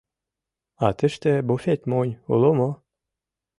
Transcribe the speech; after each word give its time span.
—А 0.85 0.87
тыште 0.97 1.33
буфет 1.47 1.81
монь 1.91 2.17
уло 2.33 2.51
мо? 2.57 2.69